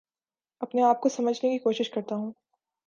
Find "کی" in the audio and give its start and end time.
1.49-1.57